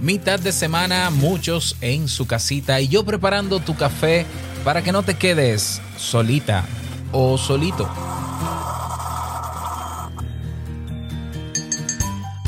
[0.00, 4.26] Mitad de semana, muchos en su casita y yo preparando tu café
[4.62, 6.64] para que no te quedes solita
[7.10, 7.88] o solito.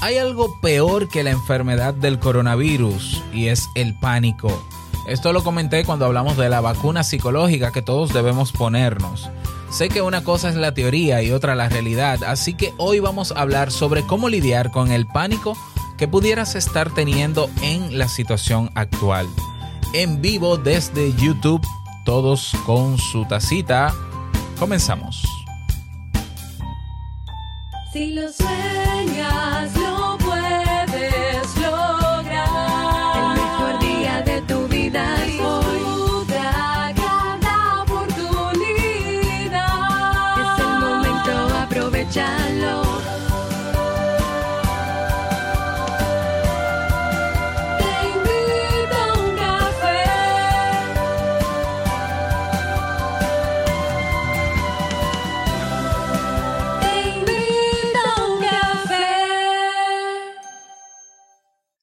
[0.01, 4.65] Hay algo peor que la enfermedad del coronavirus y es el pánico.
[5.09, 9.29] Esto lo comenté cuando hablamos de la vacuna psicológica que todos debemos ponernos.
[9.71, 13.33] Sé que una cosa es la teoría y otra la realidad, así que hoy vamos
[13.33, 15.57] a hablar sobre cómo lidiar con el pánico
[16.01, 19.27] que pudieras estar teniendo en la situación actual.
[19.93, 21.61] En vivo desde YouTube,
[22.07, 23.95] todos con su tacita.
[24.59, 25.23] Comenzamos.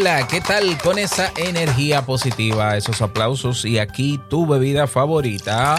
[0.00, 5.76] Hola, ¿qué tal con esa energía positiva, esos aplausos y aquí tu bebida favorita?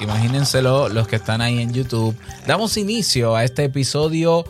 [0.00, 2.16] Imagínenselo los que están ahí en YouTube.
[2.46, 4.44] Damos inicio a este episodio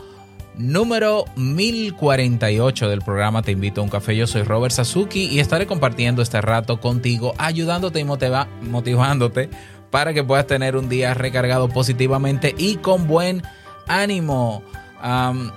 [0.55, 4.15] número 1048 del programa Te invito a un café.
[4.15, 9.49] Yo soy Robert Sasuki y estaré compartiendo este rato contigo, ayudándote y motivándote
[9.91, 13.43] para que puedas tener un día recargado positivamente y con buen
[13.87, 14.63] ánimo.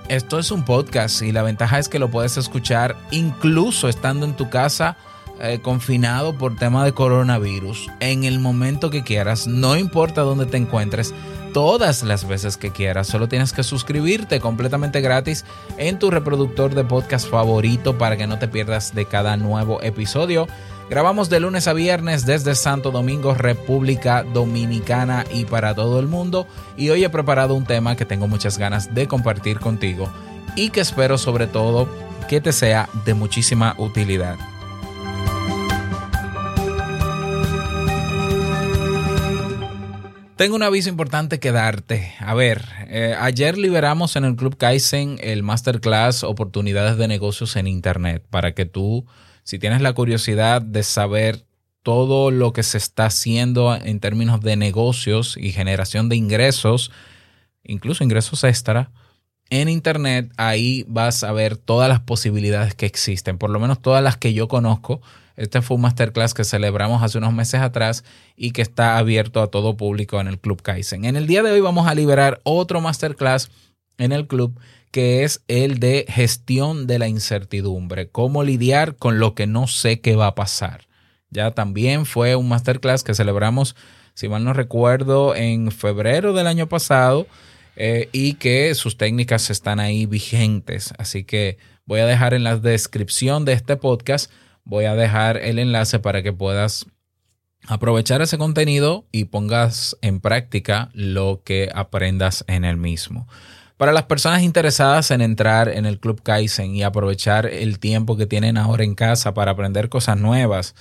[0.08, 4.34] Esto es un podcast y la ventaja es que lo puedes escuchar incluso estando en
[4.34, 4.96] tu casa
[5.40, 7.88] eh, confinado por tema de coronavirus.
[7.98, 11.12] En el momento que quieras, no importa dónde te encuentres,
[11.52, 13.06] todas las veces que quieras.
[13.06, 15.44] Solo tienes que suscribirte completamente gratis
[15.76, 20.46] en tu reproductor de podcast favorito para que no te pierdas de cada nuevo episodio.
[20.90, 26.46] Grabamos de lunes a viernes desde Santo Domingo, República Dominicana y para todo el mundo.
[26.76, 30.10] Y hoy he preparado un tema que tengo muchas ganas de compartir contigo
[30.54, 31.88] y que espero sobre todo
[32.28, 34.51] que te sea de muchísima utilidad.
[40.42, 42.14] Tengo un aviso importante que darte.
[42.18, 47.68] A ver, eh, ayer liberamos en el Club Kaizen el Masterclass Oportunidades de Negocios en
[47.68, 49.06] Internet para que tú,
[49.44, 51.44] si tienes la curiosidad de saber
[51.84, 56.90] todo lo que se está haciendo en términos de negocios y generación de ingresos,
[57.62, 58.90] incluso ingresos extra,
[59.48, 64.02] en Internet, ahí vas a ver todas las posibilidades que existen, por lo menos todas
[64.02, 65.02] las que yo conozco.
[65.42, 68.04] Este fue un masterclass que celebramos hace unos meses atrás
[68.36, 71.04] y que está abierto a todo público en el Club Kaizen.
[71.04, 73.50] En el día de hoy vamos a liberar otro masterclass
[73.98, 74.56] en el club
[74.92, 80.00] que es el de gestión de la incertidumbre, cómo lidiar con lo que no sé
[80.00, 80.86] qué va a pasar.
[81.30, 83.74] Ya también fue un masterclass que celebramos,
[84.14, 87.26] si mal no recuerdo, en febrero del año pasado
[87.74, 90.94] eh, y que sus técnicas están ahí vigentes.
[90.98, 94.30] Así que voy a dejar en la descripción de este podcast,
[94.64, 96.86] voy a dejar el enlace para que puedas
[97.66, 103.28] aprovechar ese contenido y pongas en práctica lo que aprendas en el mismo.
[103.76, 108.26] Para las personas interesadas en entrar en el Club Kaizen y aprovechar el tiempo que
[108.26, 110.74] tienen ahora en casa para aprender cosas nuevas,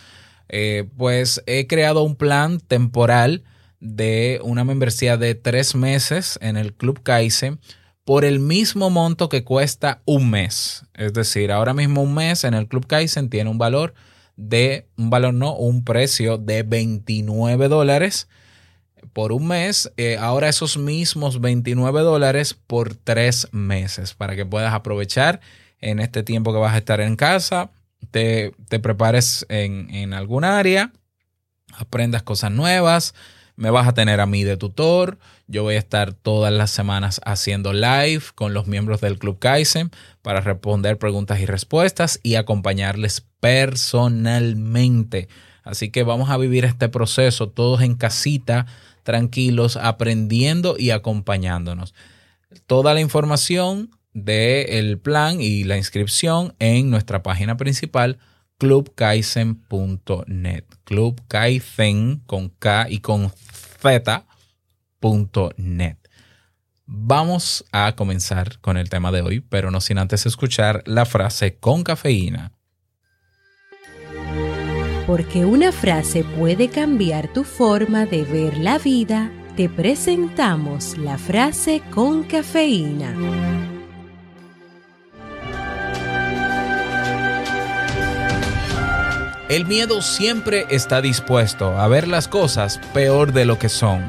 [0.49, 3.43] eh, pues he creado un plan temporal
[3.79, 7.59] de una membresía de tres meses en el Club Kaizen
[8.11, 10.83] por el mismo monto que cuesta un mes.
[10.95, 13.93] Es decir, ahora mismo un mes en el Club Kaizen tiene un valor
[14.35, 18.27] de, un valor no, un precio de 29 dólares
[19.13, 19.93] por un mes.
[19.95, 25.39] Eh, ahora esos mismos 29 dólares por tres meses para que puedas aprovechar
[25.79, 27.71] en este tiempo que vas a estar en casa.
[28.11, 28.51] Te,
[28.81, 30.91] prepares en, en algún área,
[31.77, 33.13] aprendas cosas nuevas,
[33.61, 35.19] me vas a tener a mí de tutor.
[35.45, 39.91] Yo voy a estar todas las semanas haciendo live con los miembros del Club Kaizen
[40.23, 45.27] para responder preguntas y respuestas y acompañarles personalmente.
[45.63, 48.65] Así que vamos a vivir este proceso todos en casita,
[49.03, 51.93] tranquilos, aprendiendo y acompañándonos.
[52.65, 58.17] Toda la información del plan y la inscripción en nuestra página principal
[58.61, 60.65] clubkaizen.net.
[60.83, 63.31] Club Kaizen con K y con
[63.81, 64.11] Z.net.
[66.85, 71.57] Vamos a comenzar con el tema de hoy, pero no sin antes escuchar la frase
[71.57, 72.51] con cafeína.
[75.07, 81.81] Porque una frase puede cambiar tu forma de ver la vida, te presentamos la frase
[81.91, 83.70] con cafeína.
[89.51, 94.01] El miedo siempre está dispuesto a ver las cosas peor de lo que son.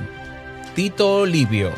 [0.77, 1.73] Tito Livio.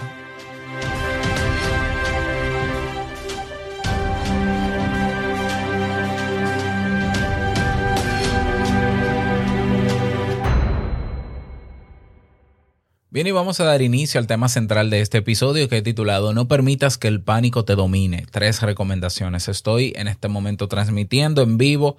[13.09, 16.35] Bien, y vamos a dar inicio al tema central de este episodio que he titulado
[16.35, 18.27] No permitas que el pánico te domine.
[18.31, 19.49] Tres recomendaciones.
[19.49, 21.97] Estoy en este momento transmitiendo en vivo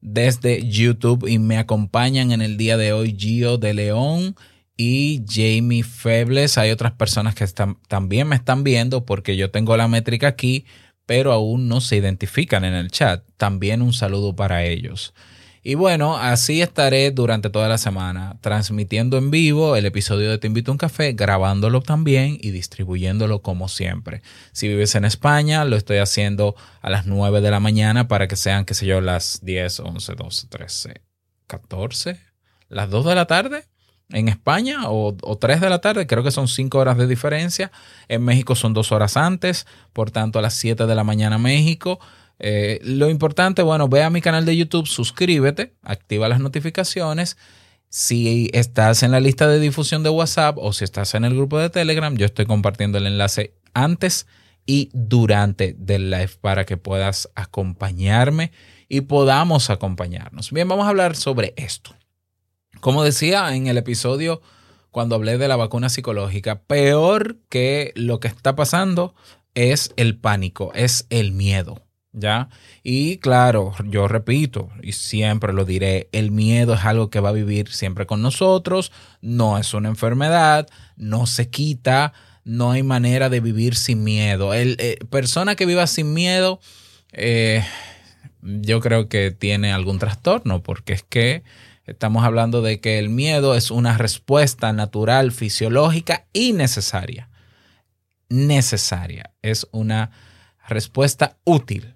[0.00, 4.36] desde YouTube y me acompañan en el día de hoy Gio de León
[4.76, 6.56] y Jamie Febles.
[6.58, 7.46] Hay otras personas que
[7.88, 10.64] también me están viendo porque yo tengo la métrica aquí,
[11.06, 13.24] pero aún no se identifican en el chat.
[13.36, 15.12] También un saludo para ellos.
[15.62, 20.46] Y bueno, así estaré durante toda la semana transmitiendo en vivo el episodio de Te
[20.46, 24.22] invito a un café, grabándolo también y distribuyéndolo como siempre.
[24.52, 28.36] Si vives en España, lo estoy haciendo a las 9 de la mañana para que
[28.36, 31.02] sean, qué sé yo, las 10, 11, 12, 13,
[31.46, 32.18] 14,
[32.70, 33.64] las 2 de la tarde
[34.12, 37.70] en España o, o 3 de la tarde, creo que son 5 horas de diferencia.
[38.08, 42.00] En México son 2 horas antes, por tanto a las 7 de la mañana México.
[42.40, 47.36] Eh, lo importante, bueno, ve a mi canal de YouTube, suscríbete, activa las notificaciones.
[47.88, 51.58] Si estás en la lista de difusión de WhatsApp o si estás en el grupo
[51.58, 54.26] de Telegram, yo estoy compartiendo el enlace antes
[54.64, 58.52] y durante del live para que puedas acompañarme
[58.88, 60.50] y podamos acompañarnos.
[60.50, 61.94] Bien, vamos a hablar sobre esto.
[62.80, 64.40] Como decía en el episodio
[64.90, 69.14] cuando hablé de la vacuna psicológica, peor que lo que está pasando
[69.54, 71.82] es el pánico, es el miedo.
[72.12, 72.48] ¿Ya?
[72.82, 77.32] Y claro, yo repito, y siempre lo diré, el miedo es algo que va a
[77.32, 78.90] vivir siempre con nosotros,
[79.20, 82.12] no es una enfermedad, no se quita,
[82.44, 84.54] no hay manera de vivir sin miedo.
[84.54, 86.60] El, eh, persona que viva sin miedo,
[87.12, 87.64] eh,
[88.42, 91.44] yo creo que tiene algún trastorno, porque es que
[91.86, 97.28] estamos hablando de que el miedo es una respuesta natural, fisiológica y necesaria.
[98.28, 99.30] Necesaria.
[99.42, 100.10] Es una
[100.68, 101.94] respuesta útil.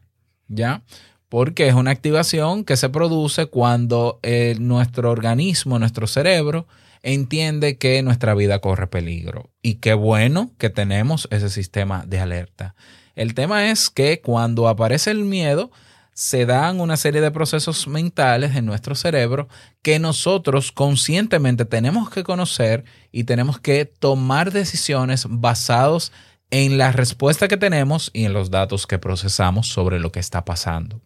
[0.49, 0.82] ¿Ya?
[1.29, 6.67] Porque es una activación que se produce cuando eh, nuestro organismo, nuestro cerebro,
[7.02, 9.50] entiende que nuestra vida corre peligro.
[9.62, 12.75] Y qué bueno que tenemos ese sistema de alerta.
[13.14, 15.70] El tema es que cuando aparece el miedo,
[16.14, 19.49] se dan una serie de procesos mentales en nuestro cerebro
[19.82, 26.12] que nosotros conscientemente tenemos que conocer y tenemos que tomar decisiones basados en
[26.50, 31.00] la respuesta que tenemos y en los datos que procesamos sobre lo que está pasando.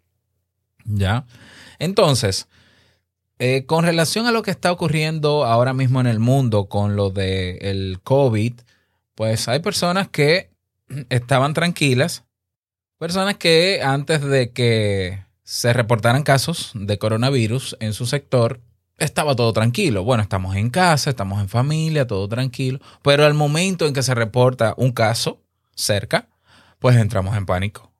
[0.84, 1.26] ¿Ya?
[1.78, 2.48] Entonces,
[3.38, 7.10] eh, con relación a lo que está ocurriendo ahora mismo en el mundo con lo
[7.10, 8.54] del el COVID,
[9.14, 10.50] pues hay personas que
[11.08, 12.24] estaban tranquilas,
[12.98, 18.60] personas que antes de que se reportaran casos de coronavirus en su sector,
[18.98, 20.04] estaba todo tranquilo.
[20.04, 22.80] Bueno, estamos en casa, estamos en familia, todo tranquilo.
[23.02, 25.40] Pero al momento en que se reporta un caso
[25.74, 26.28] cerca,
[26.78, 27.92] pues entramos en pánico.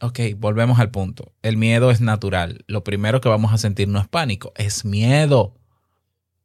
[0.00, 1.32] Ok, volvemos al punto.
[1.42, 2.64] El miedo es natural.
[2.66, 5.54] Lo primero que vamos a sentir no es pánico, es miedo.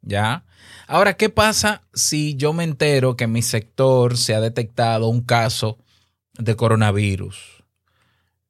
[0.03, 0.45] ¿Ya?
[0.87, 5.21] Ahora, ¿qué pasa si yo me entero que en mi sector se ha detectado un
[5.21, 5.79] caso
[6.37, 7.63] de coronavirus?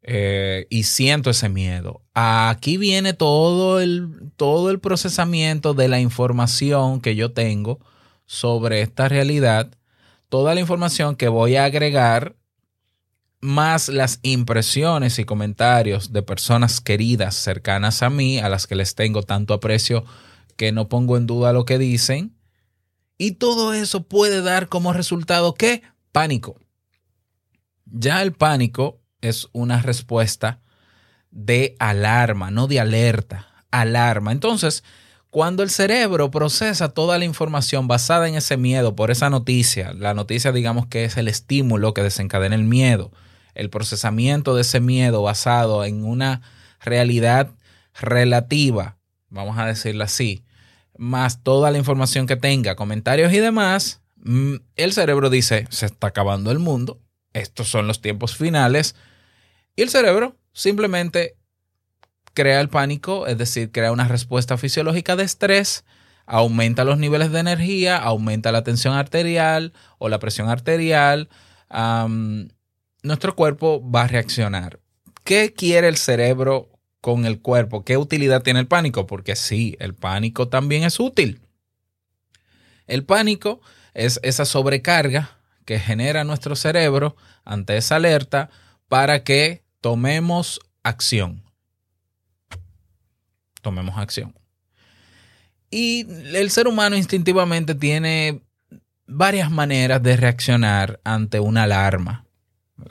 [0.02, 2.02] Eh, y siento ese miedo.
[2.20, 7.80] Aquí viene todo el, todo el procesamiento de la información que yo tengo
[8.26, 9.70] sobre esta realidad,
[10.28, 12.36] toda la información que voy a agregar,
[13.40, 18.96] más las impresiones y comentarios de personas queridas cercanas a mí, a las que les
[18.96, 20.04] tengo tanto aprecio
[20.56, 22.36] que no pongo en duda lo que dicen.
[23.20, 25.84] Y todo eso puede dar como resultado ¿qué?
[26.12, 26.60] Pánico.
[27.86, 30.62] Ya el pánico es una respuesta
[31.38, 34.32] de alarma, no de alerta, alarma.
[34.32, 34.84] Entonces,
[35.30, 40.16] cuando el cerebro procesa toda la información basada en ese miedo por esa noticia, la
[40.16, 43.12] noticia digamos que es el estímulo que desencadena el miedo,
[43.54, 46.42] el procesamiento de ese miedo basado en una
[46.82, 47.52] realidad
[47.94, 48.98] relativa,
[49.30, 50.44] vamos a decirlo así,
[50.98, 56.08] más toda la información que tenga, comentarios y demás, mm, el cerebro dice, se está
[56.08, 57.00] acabando el mundo,
[57.34, 58.96] estos son los tiempos finales,
[59.76, 61.38] y el cerebro simplemente
[62.34, 63.28] crea el pánico?
[63.28, 65.86] Es decir, crea una respuesta fisiológica de estrés,
[66.26, 71.30] aumenta los niveles de energía, aumenta la tensión arterial o la presión arterial.
[73.04, 74.80] nuestro cuerpo va a reaccionar.
[75.24, 76.70] ¿Qué quiere el cerebro
[77.02, 77.86] con el cuerpo?
[77.86, 79.06] ¿Qué utilidad tiene el pánico?
[79.06, 81.42] Porque sí, el pánico también es útil.
[82.88, 83.62] El pánico
[83.94, 88.50] es esa sobrecarga que genera nuestro cerebro ante esa alerta
[88.88, 91.42] para que tomemos acción.
[93.62, 94.38] Tomemos acción.
[95.72, 98.42] Y el ser humano instintivamente tiene
[99.06, 102.26] varias maneras de reaccionar ante una alarma.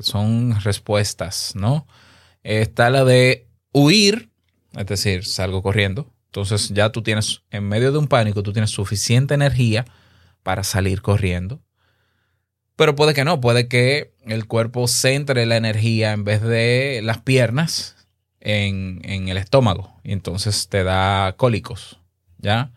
[0.00, 1.87] Son respuestas, ¿no?
[2.43, 4.31] Está la de huir,
[4.75, 6.11] es decir, salgo corriendo.
[6.29, 9.85] Entonces ya tú tienes, en medio de un pánico, tú tienes suficiente energía
[10.43, 11.61] para salir corriendo.
[12.75, 17.18] Pero puede que no, puede que el cuerpo centre la energía en vez de las
[17.18, 17.97] piernas
[18.40, 20.00] en, en el estómago.
[20.04, 22.00] Y entonces te da cólicos,
[22.38, 22.73] ¿ya?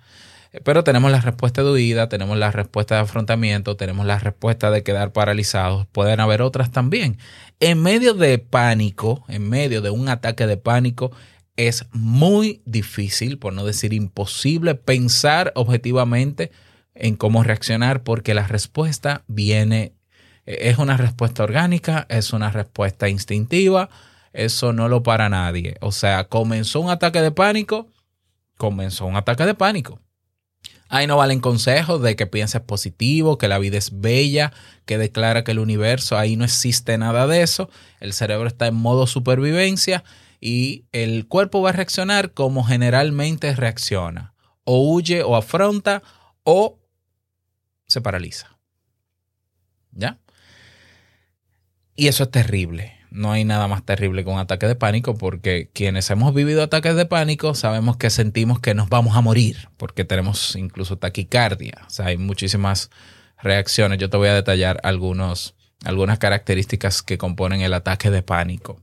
[0.63, 4.81] Pero tenemos la respuesta de huida, tenemos la respuesta de afrontamiento, tenemos la respuesta de
[4.81, 5.85] quedar paralizados.
[5.87, 7.19] Pueden haber otras también.
[7.59, 11.11] En medio de pánico, en medio de un ataque de pánico,
[11.55, 16.51] es muy difícil, por no decir imposible, pensar objetivamente
[16.95, 19.93] en cómo reaccionar porque la respuesta viene,
[20.49, 23.89] es una respuesta orgánica, es una respuesta instintiva,
[24.33, 25.77] eso no lo para nadie.
[25.79, 27.87] O sea, comenzó un ataque de pánico,
[28.57, 29.99] comenzó un ataque de pánico.
[30.87, 34.51] Ahí no valen consejos de que pienses positivo, que la vida es bella,
[34.87, 37.69] que declara que el universo, ahí no existe nada de eso.
[37.99, 40.03] El cerebro está en modo supervivencia
[40.41, 44.33] y el cuerpo va a reaccionar como generalmente reacciona.
[44.63, 46.01] O huye o afronta
[46.43, 46.79] o
[47.85, 48.57] se paraliza.
[49.91, 50.17] ¿Ya?
[51.99, 52.93] Y eso es terrible.
[53.11, 56.95] No hay nada más terrible que un ataque de pánico porque quienes hemos vivido ataques
[56.95, 61.73] de pánico sabemos que sentimos que nos vamos a morir porque tenemos incluso taquicardia.
[61.85, 62.89] O sea, hay muchísimas
[63.43, 63.99] reacciones.
[63.99, 68.81] Yo te voy a detallar algunos, algunas características que componen el ataque de pánico.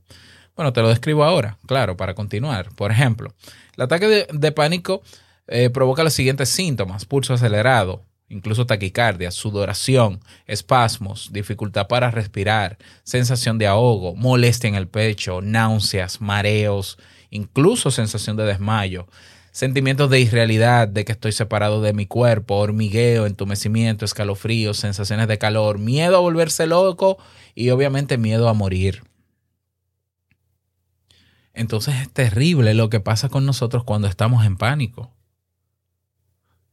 [0.55, 2.69] Bueno, te lo describo ahora, claro, para continuar.
[2.75, 3.33] Por ejemplo,
[3.75, 5.01] el ataque de, pánico
[5.47, 13.57] eh, provoca los siguientes síntomas: pulso acelerado, incluso taquicardia, sudoración, espasmos, dificultad para respirar, sensación
[13.57, 16.97] de ahogo, molestia en el pecho, náuseas, mareos,
[17.29, 19.07] incluso sensación de desmayo,
[19.51, 25.37] sentimientos de irrealidad, de que estoy separado de mi cuerpo, hormigueo, entumecimiento, escalofríos, sensaciones de
[25.37, 27.17] calor, miedo a volverse loco
[27.55, 29.03] y obviamente miedo a morir.
[31.53, 35.11] Entonces es terrible lo que pasa con nosotros cuando estamos en pánico.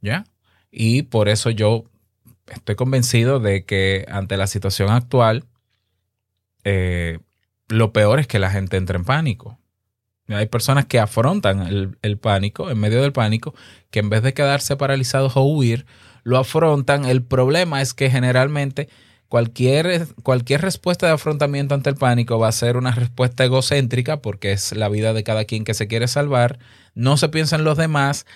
[0.02, 0.26] ¿Ya?
[0.76, 1.84] Y por eso yo
[2.48, 5.44] estoy convencido de que ante la situación actual,
[6.64, 7.20] eh,
[7.68, 9.56] lo peor es que la gente entre en pánico.
[10.26, 13.54] Hay personas que afrontan el, el, pánico, en medio del pánico,
[13.92, 15.86] que en vez de quedarse paralizados o huir,
[16.24, 17.04] lo afrontan.
[17.04, 18.88] El problema es que generalmente
[19.28, 24.50] cualquier, cualquier respuesta de afrontamiento ante el pánico va a ser una respuesta egocéntrica, porque
[24.50, 26.58] es la vida de cada quien que se quiere salvar.
[26.94, 28.26] No se piensa en los demás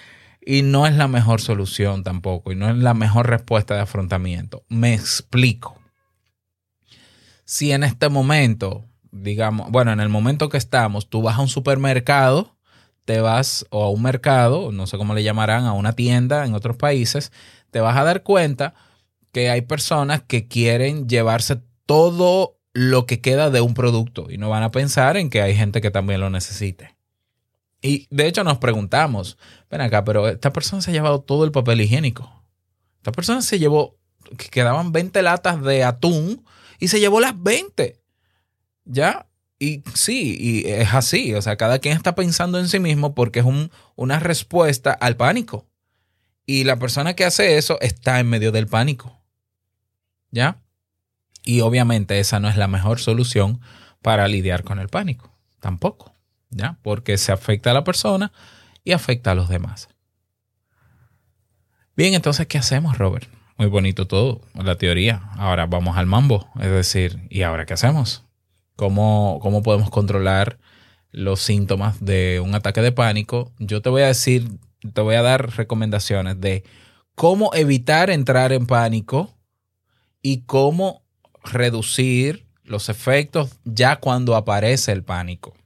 [0.51, 4.65] y no es la mejor solución tampoco, y no es la mejor respuesta de afrontamiento.
[4.71, 5.79] Me explico.
[7.45, 11.49] Si en este momento, digamos, bueno, en el momento que estamos, tú vas a un
[11.49, 12.57] supermercado,
[13.05, 16.55] te vas o a un mercado, no sé cómo le llamarán, a una tienda en
[16.55, 17.31] otros países,
[17.71, 18.73] te vas a dar cuenta
[19.33, 24.49] que hay personas que quieren llevarse todo lo que queda de un producto y no
[24.49, 26.98] van a pensar en que hay gente que también lo necesite.
[27.81, 29.39] Y de hecho nos preguntamos,
[29.71, 32.43] ven acá, pero esta persona se ha llevado todo el papel higiénico.
[32.97, 33.97] Esta persona se llevó,
[34.37, 36.45] que quedaban 20 latas de atún
[36.79, 38.01] y se llevó las 20.
[38.85, 39.27] ¿Ya?
[39.61, 41.35] Y sí, y es así.
[41.35, 45.17] O sea, cada quien está pensando en sí mismo porque es un, una respuesta al
[45.17, 45.67] pánico.
[46.47, 49.21] Y la persona que hace eso está en medio del pánico.
[50.31, 50.61] ¿Ya?
[51.45, 53.61] Y obviamente esa no es la mejor solución
[54.03, 55.33] para lidiar con el pánico.
[55.61, 56.13] Tampoco.
[56.51, 56.79] ¿Ya?
[56.83, 58.33] Porque se afecta a la persona
[58.85, 59.89] y afecta a los demás.
[61.97, 63.29] Bien, entonces, ¿qué hacemos, Robert?
[63.59, 65.31] Muy bonito todo, la teoría.
[65.37, 66.49] Ahora vamos al mambo.
[66.61, 68.25] Es decir, ¿y ahora qué hacemos?
[68.77, 70.61] ¿Cómo, cómo podemos controlar
[71.11, 73.53] los síntomas de un ataque de pánico?
[73.59, 74.49] Yo te voy a decir,
[74.95, 76.63] te voy a dar recomendaciones de
[77.17, 79.35] cómo evitar entrar en pánico
[80.23, 81.03] y cómo
[81.43, 85.58] reducir los efectos ya cuando aparece el pánico.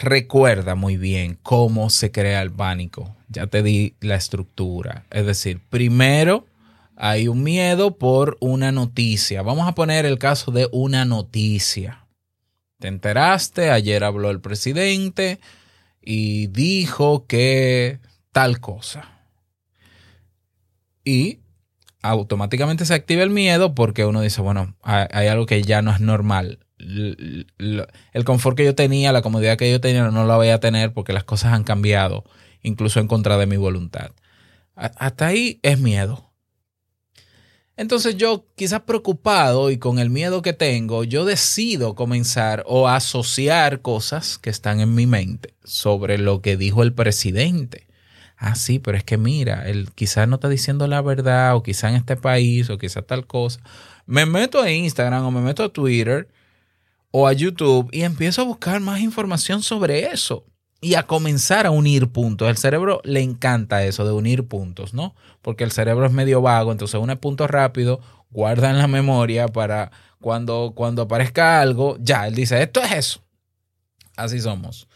[0.00, 3.16] Recuerda muy bien cómo se crea el pánico.
[3.28, 5.04] Ya te di la estructura.
[5.10, 6.46] Es decir, primero
[6.96, 9.42] hay un miedo por una noticia.
[9.42, 12.06] Vamos a poner el caso de una noticia.
[12.78, 15.40] Te enteraste, ayer habló el presidente
[16.00, 17.98] y dijo que
[18.30, 19.18] tal cosa.
[21.04, 21.40] Y
[22.02, 26.00] automáticamente se activa el miedo porque uno dice, bueno, hay, algo que ya no es
[26.00, 26.60] normal.
[26.88, 30.92] El confort que yo tenía, la comodidad que yo tenía, no la voy a tener
[30.92, 32.24] porque las cosas han cambiado,
[32.62, 34.12] incluso en contra de mi voluntad.
[34.74, 36.28] Hasta ahí es miedo.
[37.76, 43.82] Entonces yo, quizás preocupado y con el miedo que tengo, yo decido comenzar o asociar
[43.82, 47.86] cosas que están en mi mente sobre lo que dijo el presidente.
[48.36, 51.90] Ah, sí, pero es que mira, él quizás no está diciendo la verdad o quizás
[51.90, 53.60] en este país o quizás tal cosa.
[54.06, 56.28] Me meto a Instagram o me meto a Twitter
[57.10, 60.44] o a YouTube y empiezo a buscar más información sobre eso
[60.80, 62.48] y a comenzar a unir puntos.
[62.48, 65.14] El cerebro le encanta eso de unir puntos, ¿no?
[65.42, 68.00] Porque el cerebro es medio vago, entonces une puntos rápido,
[68.30, 73.20] guarda en la memoria para cuando, cuando aparezca algo, ya, él dice, esto es eso.
[74.16, 74.88] Así somos.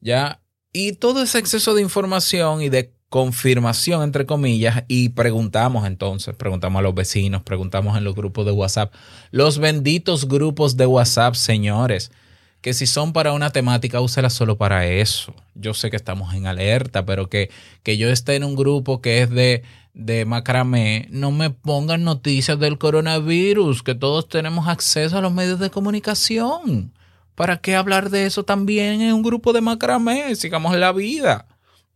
[0.00, 0.40] ¿Ya?
[0.72, 6.78] Y todo ese exceso de información y de confirmación, entre comillas, y preguntamos entonces, preguntamos
[6.78, 8.94] a los vecinos, preguntamos en los grupos de WhatsApp,
[9.32, 12.12] los benditos grupos de WhatsApp, señores,
[12.60, 15.34] que si son para una temática, úsela solo para eso.
[15.56, 17.50] Yo sé que estamos en alerta, pero que,
[17.82, 22.60] que yo esté en un grupo que es de, de macramé, no me pongan noticias
[22.60, 26.92] del coronavirus, que todos tenemos acceso a los medios de comunicación.
[27.34, 30.36] ¿Para qué hablar de eso también en un grupo de macramé?
[30.36, 31.46] Sigamos la vida.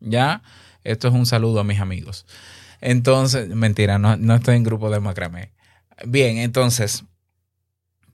[0.00, 0.42] ¿Ya?
[0.85, 2.26] Esto es un saludo a mis amigos.
[2.81, 5.53] Entonces, mentira, no, no estoy en grupo de macramé.
[6.05, 7.05] Bien, entonces,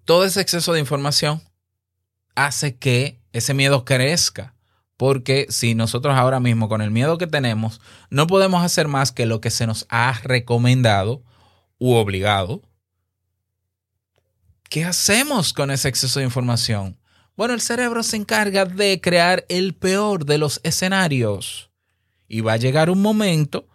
[0.04, 1.42] todo ese exceso de información
[2.34, 4.54] hace que ese miedo crezca.
[4.96, 9.24] Porque si nosotros ahora mismo con el miedo que tenemos no podemos hacer más que
[9.24, 11.22] lo que se nos ha recomendado
[11.78, 12.62] u obligado,
[14.68, 16.98] ¿qué hacemos con ese exceso de información?
[17.34, 21.69] Bueno, el cerebro se encarga de crear el peor de los escenarios.
[22.30, 23.66] Y va a llegar un momento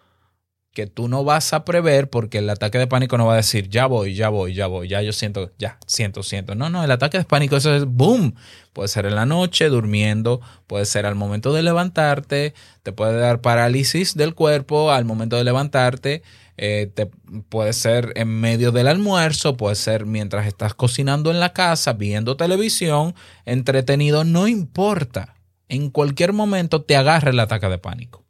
[0.76, 3.70] que tú no vas a prever porque el ataque de pánico no va a decir,
[3.70, 6.56] ya voy, ya voy, ya voy, ya yo siento, ya, siento, siento.
[6.56, 8.36] No, no, el ataque de pánico eso es boom.
[8.74, 13.42] Puede ser en la noche, durmiendo, puede ser al momento de levantarte, te puede dar
[13.42, 16.24] parálisis del cuerpo al momento de levantarte,
[16.58, 17.10] eh, te,
[17.50, 22.38] puede ser en medio del almuerzo, puede ser mientras estás cocinando en la casa, viendo
[22.38, 23.16] televisión,
[23.46, 25.36] entretenido, no importa.
[25.70, 28.25] En cualquier momento te agarra el ataque de pánico.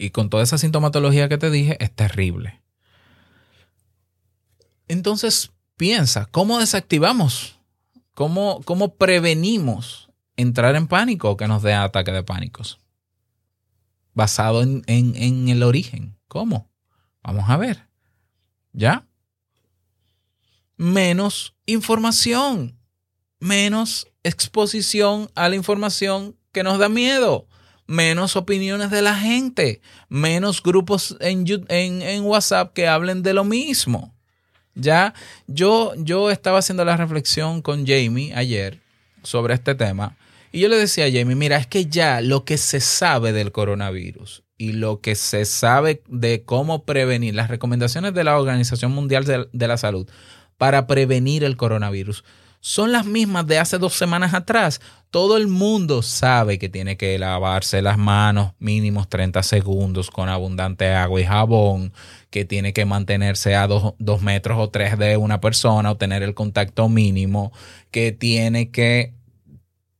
[0.00, 2.62] Y con toda esa sintomatología que te dije, es terrible.
[4.88, 7.58] Entonces, piensa, ¿cómo desactivamos?
[8.14, 12.80] ¿Cómo, cómo prevenimos entrar en pánico o que nos dé ataque de pánicos?
[14.14, 16.16] Basado en, en, en el origen.
[16.28, 16.70] ¿Cómo?
[17.22, 17.86] Vamos a ver.
[18.72, 19.06] ¿Ya?
[20.78, 22.80] Menos información.
[23.38, 27.49] Menos exposición a la información que nos da miedo
[27.90, 33.42] menos opiniones de la gente, menos grupos en, en, en, WhatsApp que hablen de lo
[33.42, 34.14] mismo.
[34.76, 35.12] Ya,
[35.48, 38.78] yo, yo estaba haciendo la reflexión con Jamie ayer
[39.24, 40.16] sobre este tema
[40.52, 43.50] y yo le decía a Jamie, mira, es que ya lo que se sabe del
[43.50, 49.24] coronavirus y lo que se sabe de cómo prevenir, las recomendaciones de la Organización Mundial
[49.24, 50.08] de, de la Salud
[50.58, 52.22] para prevenir el coronavirus
[52.60, 54.80] son las mismas de hace dos semanas atrás.
[55.10, 60.92] Todo el mundo sabe que tiene que lavarse las manos mínimos 30 segundos con abundante
[60.92, 61.92] agua y jabón,
[62.28, 66.22] que tiene que mantenerse a dos, dos metros o tres de una persona o tener
[66.22, 67.50] el contacto mínimo,
[67.90, 69.14] que tiene que,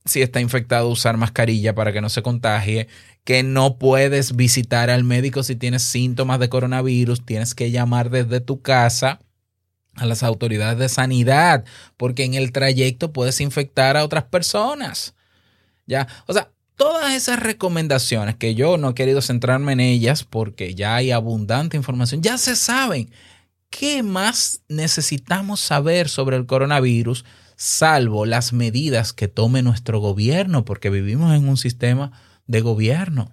[0.04, 2.88] si está infectado, usar mascarilla para que no se contagie,
[3.24, 8.40] que no puedes visitar al médico si tienes síntomas de coronavirus, tienes que llamar desde
[8.40, 9.20] tu casa
[10.00, 11.64] a las autoridades de sanidad,
[11.96, 15.14] porque en el trayecto puedes infectar a otras personas.
[15.86, 20.74] Ya, o sea, todas esas recomendaciones que yo no he querido centrarme en ellas porque
[20.74, 23.10] ya hay abundante información, ya se saben.
[23.68, 27.24] ¿Qué más necesitamos saber sobre el coronavirus
[27.56, 30.64] salvo las medidas que tome nuestro gobierno?
[30.64, 32.12] Porque vivimos en un sistema
[32.46, 33.30] de gobierno.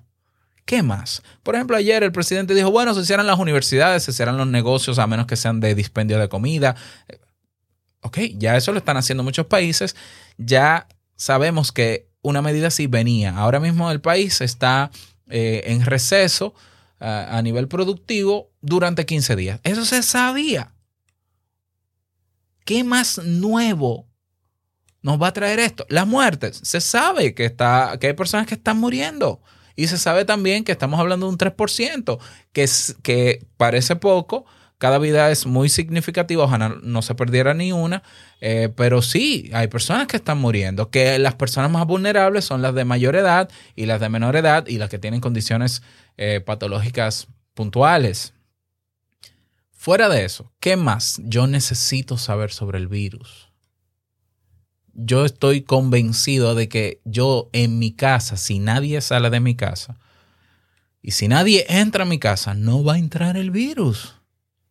[0.67, 1.23] ¿Qué más?
[1.43, 4.99] Por ejemplo, ayer el presidente dijo, bueno, se cierran las universidades, se cierran los negocios
[4.99, 6.75] a menos que sean de dispendio de comida.
[8.01, 9.95] Ok, ya eso lo están haciendo muchos países.
[10.37, 13.37] Ya sabemos que una medida así venía.
[13.37, 14.91] Ahora mismo el país está
[15.29, 16.53] eh, en receso
[16.99, 19.59] a nivel productivo durante 15 días.
[19.63, 20.73] Eso se sabía.
[22.65, 24.05] ¿Qué más nuevo
[25.01, 25.85] nos va a traer esto?
[25.87, 26.59] Las muertes.
[26.61, 29.41] Se sabe que, está, que hay personas que están muriendo.
[29.77, 32.19] Y se sabe también que estamos hablando de un 3%,
[32.51, 34.45] que, es, que parece poco,
[34.79, 38.01] cada vida es muy significativa, ojalá no se perdiera ni una,
[38.41, 42.73] eh, pero sí, hay personas que están muriendo, que las personas más vulnerables son las
[42.73, 45.83] de mayor edad y las de menor edad y las que tienen condiciones
[46.17, 48.33] eh, patológicas puntuales.
[49.71, 53.46] Fuera de eso, ¿qué más yo necesito saber sobre el virus?
[54.99, 59.95] Yo estoy convencido de que yo en mi casa, si nadie sale de mi casa
[61.03, 64.15] y si nadie entra a mi casa, no va a entrar el virus.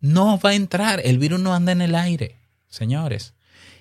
[0.01, 1.01] No va a entrar.
[1.05, 3.35] El virus no anda en el aire, señores.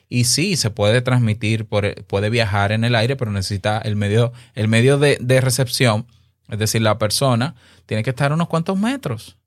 [0.08, 4.32] Y sí, se puede transmitir, por, puede viajar en el aire, pero necesita el medio,
[4.54, 6.06] el medio de, de recepción,
[6.48, 7.56] es decir, la persona,
[7.88, 9.38] tiene que estar a unos cuantos metros.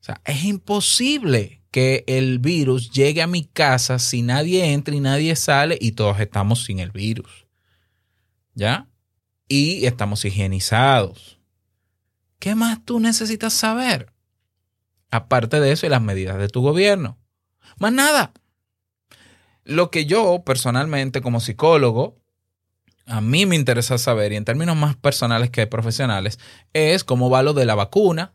[0.00, 5.00] O sea, es imposible que el virus llegue a mi casa si nadie entra y
[5.00, 7.46] nadie sale y todos estamos sin el virus.
[8.54, 8.88] ¿Ya?
[9.48, 11.38] Y estamos higienizados.
[12.38, 14.12] ¿Qué más tú necesitas saber?
[15.10, 17.18] Aparte de eso y las medidas de tu gobierno.
[17.78, 18.32] Más nada.
[19.64, 22.18] Lo que yo personalmente como psicólogo,
[23.06, 26.38] a mí me interesa saber, y en términos más personales que profesionales,
[26.72, 28.34] es cómo va lo de la vacuna,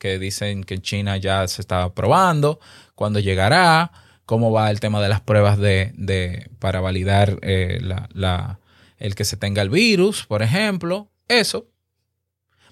[0.00, 2.58] que dicen que en China ya se está probando,
[2.94, 3.92] cuándo llegará,
[4.24, 8.60] cómo va el tema de las pruebas de, de para validar eh, la, la,
[8.96, 11.12] el que se tenga el virus, por ejemplo.
[11.28, 11.68] Eso.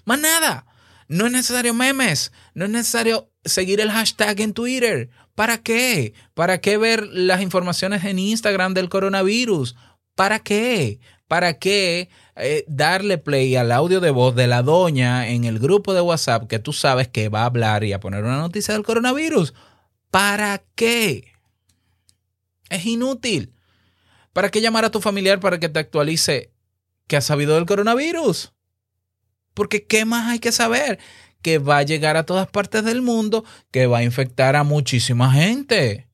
[0.05, 0.65] Más nada.
[1.07, 5.09] No es necesario memes, no es necesario seguir el hashtag en Twitter.
[5.35, 6.13] ¿Para qué?
[6.33, 9.75] ¿Para qué ver las informaciones en Instagram del coronavirus?
[10.15, 10.99] ¿Para qué?
[11.29, 15.93] ¿Para qué eh, darle play al audio de voz de la doña en el grupo
[15.93, 18.83] de WhatsApp que tú sabes que va a hablar y a poner una noticia del
[18.83, 19.53] coronavirus?
[20.09, 21.31] ¿Para qué?
[22.71, 23.53] Es inútil.
[24.33, 26.51] ¿Para qué llamar a tu familiar para que te actualice
[27.05, 28.51] que has sabido del coronavirus?
[29.53, 30.97] Porque ¿qué más hay que saber?
[31.43, 35.31] Que va a llegar a todas partes del mundo, que va a infectar a muchísima
[35.31, 36.07] gente.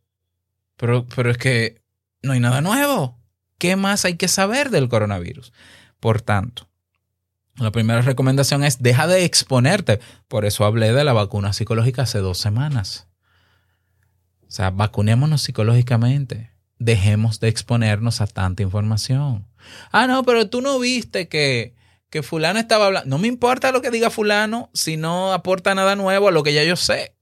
[0.75, 1.81] Pero, pero es que
[2.21, 3.17] no hay nada nuevo.
[3.65, 5.51] ¿Qué más hay que saber del coronavirus?
[5.99, 6.69] Por tanto,
[7.55, 9.99] la primera recomendación es deja de exponerte.
[10.27, 13.07] Por eso hablé de la vacuna psicológica hace dos semanas.
[14.47, 16.51] O sea, vacunémonos psicológicamente.
[16.77, 19.47] Dejemos de exponernos a tanta información.
[19.91, 21.73] Ah, no, pero tú no viste que,
[22.11, 23.09] que fulano estaba hablando.
[23.09, 26.53] No me importa lo que diga fulano si no aporta nada nuevo a lo que
[26.53, 27.15] ya yo sé.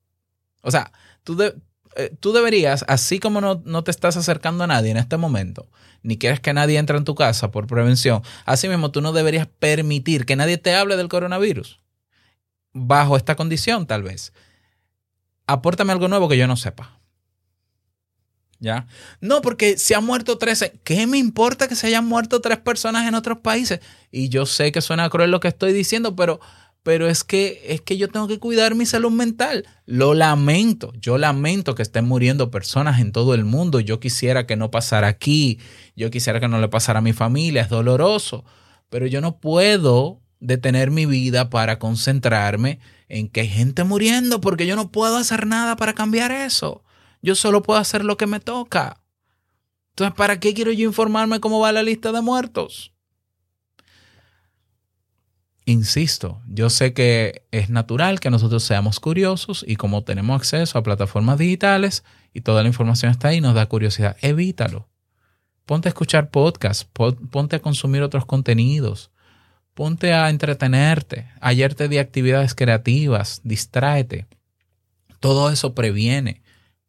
[0.62, 0.92] O sea,
[1.24, 1.56] tú, de-
[1.96, 5.70] eh, tú deberías, así como no, no te estás acercando a nadie en este momento,
[6.02, 9.48] ni quieres que nadie entre en tu casa por prevención, así mismo tú no deberías
[9.48, 11.80] permitir que nadie te hable del coronavirus.
[12.74, 14.34] Bajo esta condición, tal vez.
[15.46, 17.00] Apórtame algo nuevo que yo no sepa.
[18.60, 18.88] ¿Ya?
[19.20, 20.80] No, porque se han muerto 13.
[20.86, 23.82] ¿Qué me importa que se hayan muerto tres personas en otros países?
[24.10, 26.40] Y yo sé que suena cruel lo que estoy diciendo, pero,
[26.84, 29.66] pero es, que, es que yo tengo que cuidar mi salud mental.
[29.86, 30.92] Lo lamento.
[31.00, 33.80] Yo lamento que estén muriendo personas en todo el mundo.
[33.80, 35.60] Yo quisiera que no pasara aquí.
[35.96, 37.62] Yo quisiera que no le pasara a mi familia.
[37.62, 38.44] Es doloroso.
[38.90, 44.68] Pero yo no puedo detener mi vida para concentrarme en que hay gente muriendo porque
[44.68, 46.84] yo no puedo hacer nada para cambiar eso.
[47.22, 49.02] Yo solo puedo hacer lo que me toca.
[49.92, 52.93] Entonces, ¿para qué quiero yo informarme cómo va la lista de muertos?
[55.66, 60.84] Insisto, yo sé que es natural que nosotros seamos curiosos y como tenemos acceso a
[60.84, 64.18] plataformas digitales y toda la información está ahí, nos da curiosidad.
[64.22, 64.90] Evítalo.
[65.66, 69.12] Ponte a escuchar podcasts, pon- ponte a consumir otros contenidos,
[69.74, 71.30] ponte a entretenerte.
[71.40, 74.28] Ayer te di actividades creativas, distráete.
[75.22, 76.42] Todo eso previene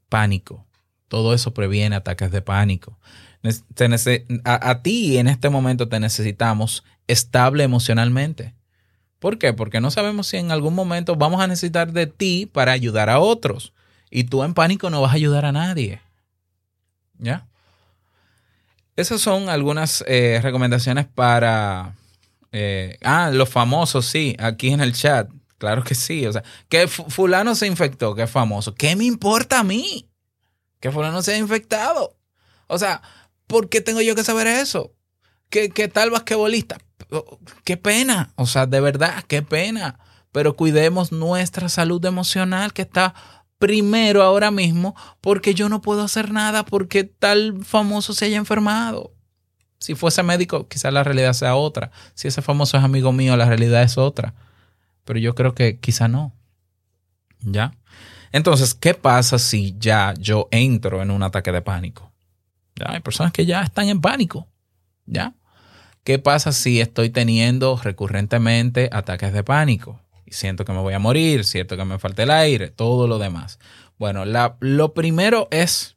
[0.09, 0.67] pánico.
[1.07, 2.99] Todo eso previene ataques de pánico.
[4.45, 8.55] A, a ti en este momento te necesitamos estable emocionalmente.
[9.25, 9.55] ¿Por qué?
[9.55, 13.21] Porque no sabemos si en algún momento vamos a necesitar de ti para ayudar a
[13.21, 13.73] otros.
[14.11, 16.03] Y tú en pánico no vas a ayudar a nadie.
[17.17, 17.47] ¿Ya?
[18.97, 21.95] Esas son algunas eh, recomendaciones para...
[22.53, 25.31] eh, ah, los famosos, sí, aquí en el chat.
[25.57, 26.27] Claro que sí.
[26.27, 28.75] O sea, que fu- fulano se infectó, que es famoso.
[28.75, 30.07] ¿Qué me importa a mí?
[30.81, 32.15] Que fulano se ha infectado.
[32.67, 33.01] O sea,
[33.47, 34.93] ¿por qué tengo yo que saber eso?
[35.49, 36.77] ¿Qué, qué tal basquetbolista?
[37.64, 38.33] Qué pena.
[38.37, 39.99] O sea, de verdad, qué pena.
[40.33, 43.14] Pero cuidemos nuestra salud emocional que está
[43.59, 49.12] primero ahora mismo porque yo no puedo hacer nada porque tal famoso se haya enfermado.
[49.79, 51.90] Si fuese médico, quizás la realidad sea otra.
[52.14, 54.35] Si ese famoso es amigo mío, la realidad es otra.
[55.05, 56.33] Pero yo creo que quizá no.
[57.40, 57.73] ¿Ya?
[58.33, 62.12] Entonces, ¿qué pasa si ya yo entro en un ataque de pánico?
[62.75, 64.49] Ya hay personas que ya están en pánico.
[65.07, 65.35] ¿Ya?
[66.05, 70.03] ¿Qué pasa si estoy teniendo recurrentemente ataques de pánico?
[70.27, 73.19] Y siento que me voy a morir, siento que me falta el aire, todo lo
[73.19, 73.59] demás.
[73.99, 75.97] Bueno, lo primero es,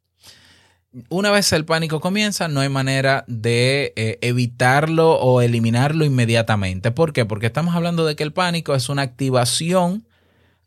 [1.09, 6.91] una vez el pánico comienza, no hay manera de eh, evitarlo o eliminarlo inmediatamente.
[6.91, 7.25] ¿Por qué?
[7.25, 10.07] Porque estamos hablando de que el pánico es una activación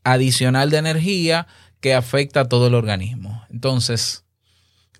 [0.04, 1.46] adicional de energía
[1.80, 3.42] que afecta a todo el organismo.
[3.48, 4.26] Entonces,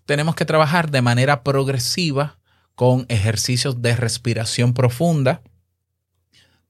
[0.06, 2.39] tenemos que trabajar de manera progresiva
[2.80, 5.42] con ejercicios de respiración profunda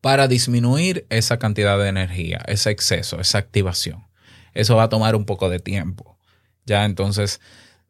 [0.01, 4.09] para disminuir esa cantidad de energía, ese exceso, esa activación.
[4.53, 6.19] Eso va a tomar un poco de tiempo.
[6.67, 7.41] Ya, entonces,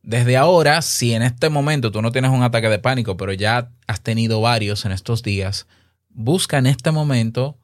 [0.03, 3.71] desde ahora, si en este momento tú no tienes un ataque de pánico, pero ya
[3.87, 5.67] has tenido varios en estos días,
[6.11, 7.57] busca en este momento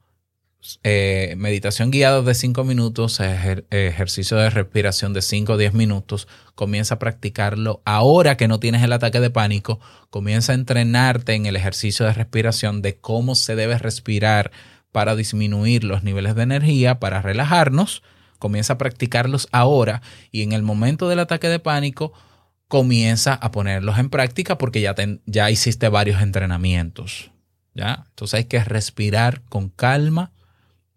[0.83, 6.27] eh, meditación guiada de 5 minutos, ejer- ejercicio de respiración de 5 o 10 minutos.
[6.55, 9.79] Comienza a practicarlo ahora que no tienes el ataque de pánico.
[10.09, 14.51] Comienza a entrenarte en el ejercicio de respiración de cómo se debe respirar
[14.91, 18.03] para disminuir los niveles de energía, para relajarnos.
[18.39, 20.01] Comienza a practicarlos ahora
[20.31, 22.13] y en el momento del ataque de pánico
[22.67, 24.93] comienza a ponerlos en práctica porque ya,
[25.25, 27.31] ya hiciste varios entrenamientos.
[27.73, 28.05] ¿ya?
[28.09, 30.31] Entonces hay que respirar con calma.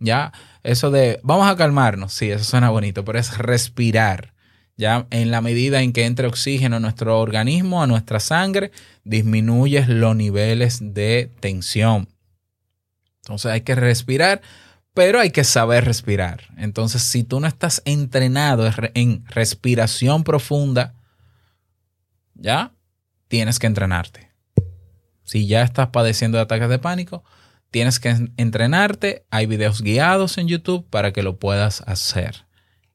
[0.01, 0.33] ¿Ya?
[0.65, 4.35] Eso de vamos a calmarnos, sí, eso suena bonito, pero es respirar.
[4.77, 5.07] ¿ya?
[5.11, 8.73] En la medida en que entre oxígeno a nuestro organismo, a nuestra sangre,
[9.05, 12.09] disminuyes los niveles de tensión.
[13.25, 14.41] Entonces hay que respirar,
[14.95, 16.49] pero hay que saber respirar.
[16.57, 20.95] Entonces, si tú no estás entrenado en re- en respiración profunda,
[22.35, 22.73] ya
[23.29, 24.31] tienes que entrenarte.
[25.25, 27.23] Si ya estás padeciendo de ataques de pánico,
[27.71, 29.25] tienes que en- entrenarte.
[29.31, 32.47] Hay videos guiados en YouTube para que lo puedas hacer.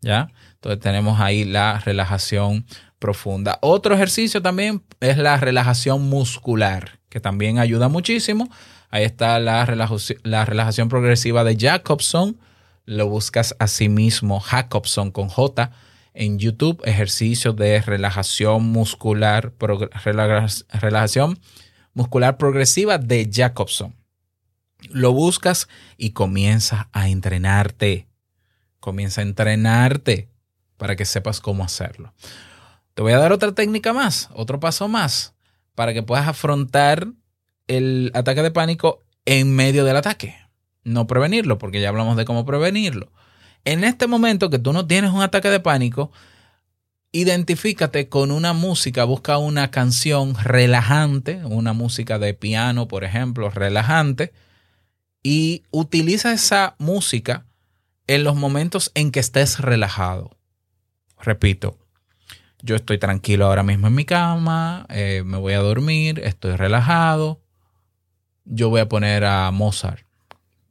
[0.02, 0.30] ¿Ya?
[0.56, 2.66] Entonces tenemos ahí la relajación
[3.00, 3.58] profunda.
[3.62, 8.50] Otro ejercicio también es la relajación muscular, que también ayuda muchísimo.
[8.92, 12.38] Ahí está la relajación, la relajación progresiva de Jacobson.
[12.86, 15.72] Lo buscas a sí mismo, Jacobson con J,
[16.14, 16.82] en YouTube.
[16.86, 19.54] Ejercicio de relajación muscular,
[20.82, 21.40] relajación
[21.94, 23.96] muscular progresiva de Jacobson.
[24.92, 25.68] Lo buscas
[25.98, 28.08] y comienza a entrenarte.
[28.80, 30.30] Comienza a entrenarte
[30.78, 32.14] para que sepas cómo hacerlo.
[32.94, 35.34] Te voy a dar otra técnica más, otro paso más,
[35.74, 37.08] para que puedas afrontar
[37.68, 40.36] el ataque de pánico en medio del ataque.
[40.84, 43.12] No prevenirlo, porque ya hablamos de cómo prevenirlo.
[43.66, 46.12] En este momento que tú no tienes un ataque de pánico,
[47.12, 54.34] identifícate con una música, busca una canción relajante, una música de piano, por ejemplo, relajante,
[55.26, 57.48] y utiliza esa música
[58.06, 60.38] en los momentos en que estés relajado.
[61.20, 61.80] Repito,
[62.62, 67.42] yo estoy tranquilo ahora mismo en mi cama, eh, me voy a dormir, estoy relajado.
[68.44, 70.06] Yo voy a poner a Mozart,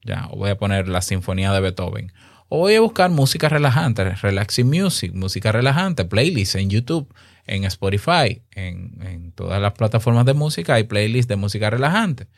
[0.04, 2.12] ya, o voy a poner la sinfonía de Beethoven.
[2.48, 7.12] O voy a buscar música relajante, relaxing music, música relajante, playlists en YouTube,
[7.48, 12.28] en Spotify, en, en todas las plataformas de música hay playlists de música relajante.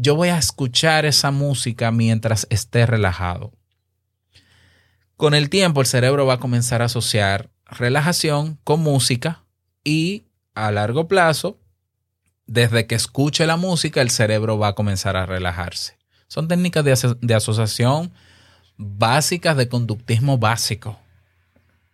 [0.00, 3.52] Yo voy a escuchar esa música mientras esté relajado.
[5.16, 9.42] Con el tiempo el cerebro va a comenzar a asociar relajación con música
[9.82, 10.22] y
[10.54, 11.58] a largo plazo,
[12.46, 15.98] desde que escuche la música, el cerebro va a comenzar a relajarse.
[16.28, 18.12] Son técnicas de, de asociación
[18.76, 20.96] básicas de conductismo básico.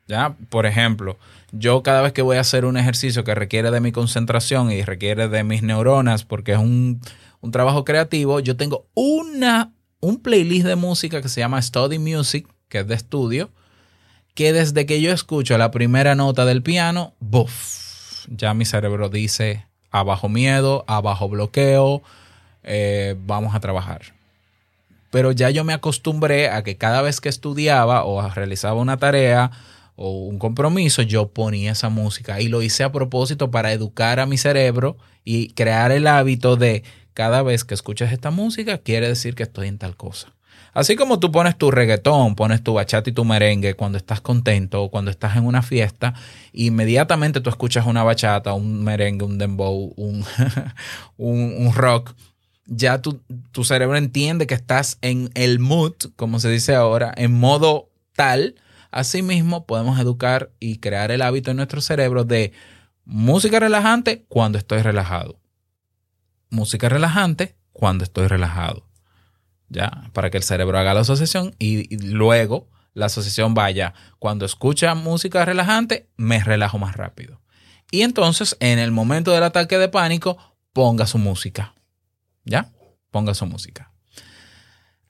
[0.07, 0.37] ¿Ya?
[0.51, 1.17] Por ejemplo,
[1.53, 4.83] yo cada vez que voy a hacer un ejercicio que requiere de mi concentración y
[4.83, 7.01] requiere de mis neuronas, porque es un,
[7.45, 12.49] un trabajo creativo, yo tengo una, un playlist de música que se llama Study Music,
[12.69, 13.51] que es de estudio,
[14.35, 18.27] que desde que yo escucho la primera nota del piano, ¡buf!
[18.29, 22.03] Ya mi cerebro dice, abajo miedo, abajo bloqueo,
[22.63, 24.15] eh, vamos a trabajar.
[25.11, 29.51] Pero ya yo me acostumbré a que cada vez que estudiaba o realizaba una tarea
[29.97, 34.25] o un compromiso, yo ponía esa música y lo hice a propósito para educar a
[34.25, 36.83] mi cerebro y crear el hábito de
[37.15, 40.35] cada vez que escuchas esta música, quiere decir que estoy en tal cosa.
[40.73, 44.83] Así como tú pones tu reggaetón, pones tu bachata y tu merengue cuando estás contento
[44.83, 46.15] o cuando estás en una fiesta,
[46.53, 50.25] inmediatamente tú escuchas una bachata, un merengue, un dembow, un,
[51.17, 52.13] un, un rock,
[52.67, 53.21] ya tu,
[53.53, 58.57] tu cerebro entiende que estás en el mood, como se dice ahora, en modo tal.
[58.91, 62.53] Asimismo, podemos educar y crear el hábito en nuestro cerebro de
[63.05, 65.37] música relajante cuando estoy relajado.
[66.55, 68.87] Música relajante cuando estoy relajado.
[69.69, 73.93] Ya, para que el cerebro haga la asociación y, luego la asociación vaya.
[74.21, 77.41] Cuando escucha música relajante, me relajo más rápido.
[77.91, 80.39] Y entonces, en el momento del ataque de pánico,
[80.73, 81.75] ponga su música.
[82.45, 82.71] ¿Ya?
[83.11, 83.91] Ponga su música.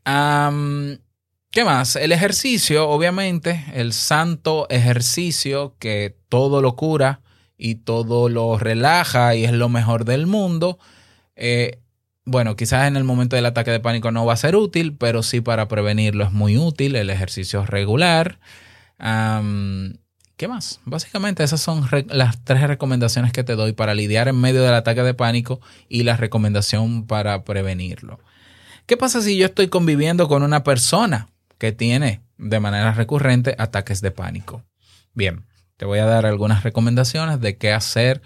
[0.05, 1.97] ¿Qué más?
[1.97, 7.21] El ejercicio, obviamente, el santo ejercicio que todo lo cura
[7.59, 10.79] y todo lo relaja y es lo mejor del mundo.
[11.37, 11.79] Eh,
[12.25, 15.23] bueno, quizás en el momento del ataque de pánico no va a ser útil, pero
[15.23, 18.39] sí para prevenirlo es muy útil el ejercicio regular.
[20.37, 20.81] ¿Qué más?
[20.85, 25.03] Básicamente esas son las tres recomendaciones que te doy para lidiar en medio del ataque
[25.03, 28.19] de pánico y la recomendación para prevenirlo.
[28.87, 34.01] ¿Qué pasa si yo estoy conviviendo con una persona que tiene de manera recurrente ataques
[34.01, 34.65] de pánico?
[35.13, 38.21] Bien, te voy a dar algunas recomendaciones de qué hacer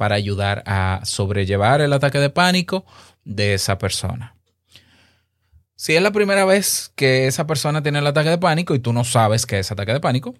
[0.00, 2.86] para ayudar a sobrellevar el ataque de pánico
[3.26, 4.34] de esa persona.
[5.76, 8.94] Si es la primera vez que esa persona tiene el ataque de pánico y tú
[8.94, 10.34] no sabes que es ataque de pánico,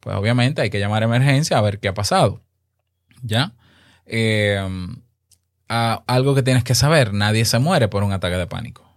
[0.00, 2.42] pues obviamente hay que llamar a emergencia a ver qué ha pasado.
[3.22, 3.52] ¿Ya?
[5.68, 8.90] A- algo que tienes que saber, nadie se muere por un ataque de pánico.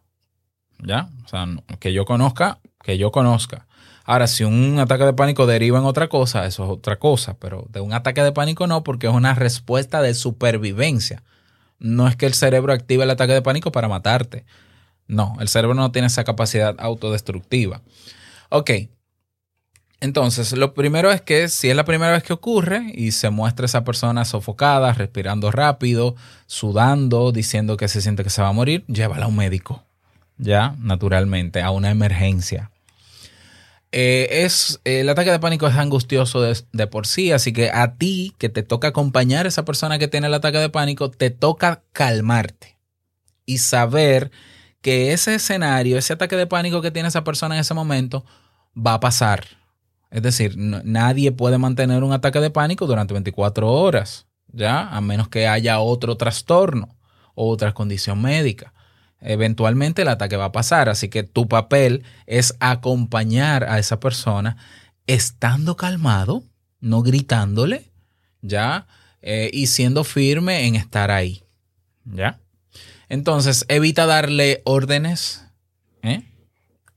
[0.80, 1.12] ¿Ya?
[1.24, 1.46] O sea,
[1.80, 3.68] que yo conozca, que yo conozca.
[4.10, 7.68] Ahora, si un ataque de pánico deriva en otra cosa, eso es otra cosa, pero
[7.70, 11.22] de un ataque de pánico no, porque es una respuesta de supervivencia.
[11.78, 14.46] No es que el cerebro active el ataque de pánico para matarte.
[15.08, 17.84] No, el cerebro no tiene esa capacidad autodestructiva.
[18.50, 18.72] Ok.
[20.00, 23.68] Entonces, lo primero es que si es la primera vez que ocurre y se muestra
[23.68, 26.16] esa persona sofocada, respirando rápido,
[26.48, 29.84] sudando, diciendo que se siente que se va a morir, llévala a un médico.
[30.40, 32.72] Ya, naturalmente, a una emergencia.
[33.92, 38.36] Eh, es, el ataque de pánico es angustioso de, por sí, así que a ti
[38.38, 41.82] que te toca acompañar a esa persona que tiene el ataque de pánico, te toca
[41.92, 42.78] calmarte
[43.46, 44.32] y saber
[44.82, 48.26] que ese escenario, ese ataque de pánico que tiene esa persona en ese momento,
[48.78, 49.46] va a pasar.
[50.12, 54.88] Es decir, nadie puede mantener un ataque de pánico durante 24 horas, ¿ya?
[54.88, 56.96] A menos que haya otro trastorno
[57.34, 58.74] o otra condición médica.
[59.22, 64.58] Eventualmente el ataque va a pasar, así que tu papel es acompañar a esa persona
[65.08, 66.44] estando calmado,
[66.80, 67.92] no gritándole,
[68.42, 68.88] ¿ya?
[69.22, 71.44] Eh, y siendo firme en estar ahí,
[72.06, 72.40] ¿ya?
[73.10, 75.44] Entonces, evita darle órdenes
[76.04, 76.22] ¿eh?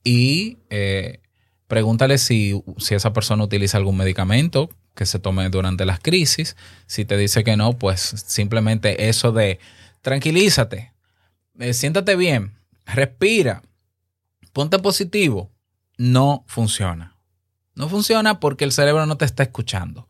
[0.04, 1.20] y eh,
[1.66, 6.54] pregúntale si, si esa persona utiliza algún medicamento que se tome durante las crisis.
[6.86, 9.58] Si te dice que no, pues simplemente eso de
[10.02, 10.91] tranquilízate,
[11.58, 13.62] eh, siéntate bien, respira,
[14.52, 15.50] ponte positivo,
[15.96, 17.16] no funciona.
[17.74, 20.08] No funciona porque el cerebro no te está escuchando.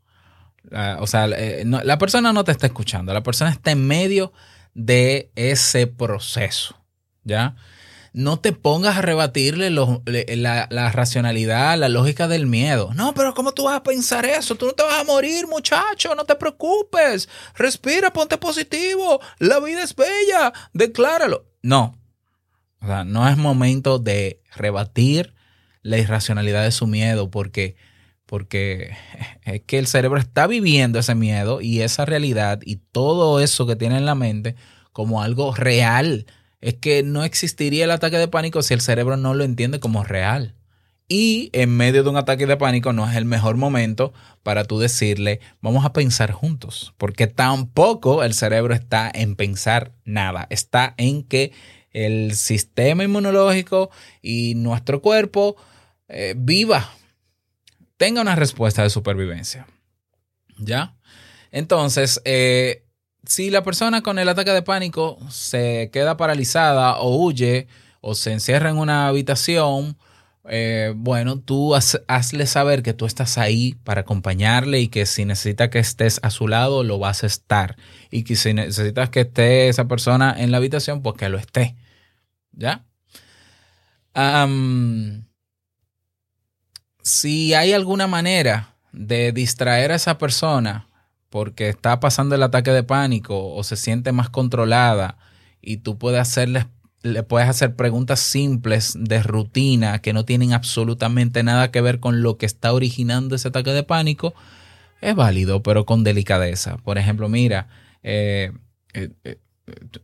[0.99, 4.33] O sea, eh, la persona no te está escuchando, la persona está en medio
[4.75, 6.81] de ese proceso,
[7.25, 7.57] ¿ya?
[8.13, 12.91] No te pongas a rebatirle la, la racionalidad, la lógica del miedo.
[12.95, 14.55] No, pero ¿cómo tú vas a pensar eso?
[14.55, 17.29] Tú no te vas a morir, muchacho, no te preocupes.
[17.55, 19.21] Respira, ponte positivo.
[19.39, 21.47] La vida es bella, decláralo.
[21.63, 21.99] No.
[22.83, 25.35] O sea, no es momento de rebatir
[25.83, 27.77] la irracionalidad de su miedo porque
[28.27, 28.97] porque
[29.43, 33.77] es que el cerebro está viviendo ese miedo y esa realidad y todo eso que
[33.77, 34.57] tiene en la mente
[34.93, 36.25] como algo real.
[36.63, 40.05] Es que no existiría el ataque de pánico si el cerebro no lo entiende como
[40.05, 40.55] real.
[41.09, 44.79] Y en medio de un ataque de pánico no es el mejor momento para tú
[44.79, 51.25] decirle, vamos a pensar juntos, porque tampoco el cerebro está en pensar nada, está en
[51.25, 51.53] que
[51.91, 53.91] el sistema inmunológico
[54.23, 55.57] y nuestro cuerpo
[56.09, 56.89] eh, viva,
[57.97, 59.67] tenga una respuesta de supervivencia.
[60.57, 60.97] ¿Ya?
[61.51, 62.82] Entonces, eh,
[63.27, 67.69] si la persona con el ataque de pánico se queda paralizada o huye
[68.01, 69.97] o se encierra en una habitación,
[70.49, 75.25] eh, bueno, tú haz- hazle saber que tú estás ahí para acompañarle y que si
[75.25, 77.77] necesita que estés a su lado, lo vas a estar.
[78.11, 81.77] Y que si necesitas que esté esa persona en la habitación, pues que lo esté.
[82.53, 82.85] ¿Ya?
[87.03, 90.89] Si hay alguna manera de distraer a esa persona
[91.33, 95.17] porque está pasando el ataque de pánico o se siente más controlada
[95.63, 96.67] y tú puedes hacerle,
[97.01, 102.23] le puedes hacer preguntas simples de rutina que no tienen absolutamente nada que ver con
[102.23, 104.35] lo que está originando ese ataque de pánico,
[105.01, 106.77] es válido, pero con delicadeza.
[106.77, 107.69] Por ejemplo, mira,
[108.03, 108.53] eh,
[108.93, 109.39] eh, eh,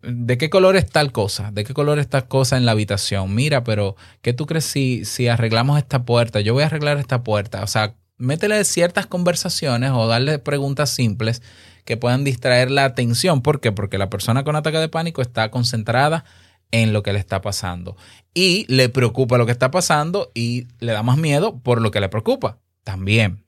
[0.00, 1.50] ¿de qué color es tal cosa?
[1.52, 3.34] ¿De qué color es tal cosa en la habitación?
[3.34, 6.40] Mira, pero ¿qué tú crees si, si arreglamos esta puerta?
[6.40, 7.62] Yo voy a arreglar esta puerta.
[7.62, 11.42] O sea, métele ciertas conversaciones o darle preguntas simples
[11.84, 13.40] que puedan distraer la atención.
[13.40, 13.72] ¿Por qué?
[13.72, 16.24] Porque la persona con ataque de pánico está concentrada
[16.70, 17.96] en lo que le está pasando.
[18.34, 22.00] Y le preocupa lo que está pasando y le da más miedo por lo que
[22.00, 22.58] le preocupa.
[22.84, 23.42] También.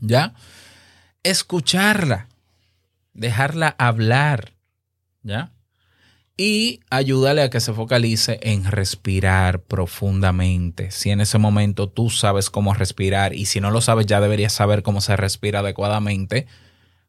[0.00, 0.34] ¿Ya?
[1.22, 2.28] Escucharla.
[3.12, 4.52] Dejarla hablar.
[5.22, 5.53] ¿Ya?
[6.36, 10.90] Y ayúdale a que se focalice en respirar profundamente.
[10.90, 14.52] Si en ese momento tú sabes cómo respirar y si no lo sabes ya deberías
[14.52, 16.46] saber cómo se respira adecuadamente,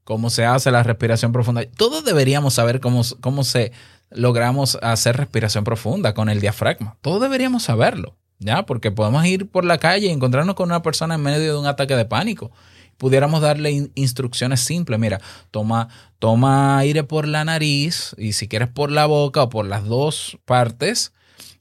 [0.03, 1.65] cómo se hace la respiración profunda.
[1.65, 3.71] Todos deberíamos saber cómo, cómo se
[4.11, 6.97] logramos hacer respiración profunda con el diafragma.
[7.01, 8.67] Todos deberíamos saberlo, ¿ya?
[8.67, 11.65] Porque podemos ir por la calle y encontrarnos con una persona en medio de un
[11.65, 12.51] ataque de pánico
[12.97, 14.99] pudiéramos darle in- instrucciones simples.
[14.99, 15.19] Mira,
[15.51, 15.89] toma,
[16.19, 20.37] toma aire por la nariz y si quieres por la boca o por las dos
[20.45, 21.13] partes,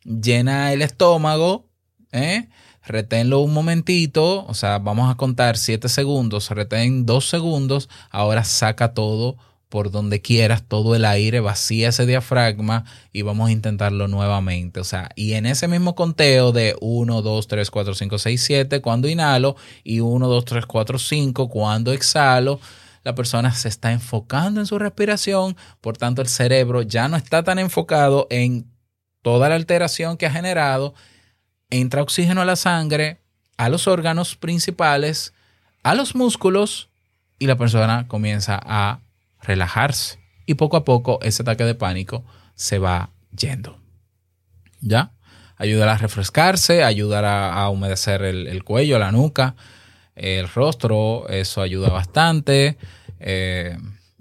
[0.05, 1.67] llena el estómago,
[2.13, 2.49] ¿eh?
[2.87, 8.93] reténlo un momentito, o sea, vamos a contar 7 segundos, retén 2 segundos, ahora saca
[8.93, 9.37] todo
[9.75, 14.79] por donde quieras, todo el aire, vacía ese diafragma y vamos a intentarlo nuevamente.
[14.79, 18.81] O sea, y en ese mismo conteo de 1, 2, 3, 4, 5, 6, 7,
[18.81, 22.61] cuando inhalo, y 1, 2, 3, 4, 5, cuando exhalo,
[23.03, 27.43] la persona se está enfocando en su respiración, por tanto el cerebro ya no está
[27.43, 28.71] tan enfocado en
[29.23, 30.95] toda la alteración que ha generado,
[31.71, 33.19] entra oxígeno a la sangre,
[33.57, 35.35] a los órganos principales,
[35.83, 36.91] a los músculos
[37.41, 39.01] y la persona comienza a
[39.45, 40.19] relajarse.
[40.47, 42.25] Y poco a poco ese ataque de pánico
[42.55, 43.79] se va yendo.
[44.81, 45.13] ¿Ya?
[45.57, 49.55] Ayudar a refrescarse, ayudar a, humedecer el, el cuello, la nuca,
[50.15, 52.77] el rostro, eso ayuda bastante.
[53.21, 53.79] eh,